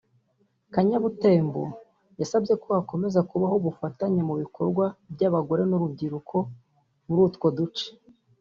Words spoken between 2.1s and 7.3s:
yasabye ko hakomeza kubaho ubufatanye mu bikorwa by’abagore n’urubyiruko muri